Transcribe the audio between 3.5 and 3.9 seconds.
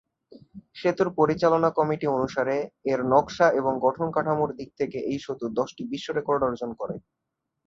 এবং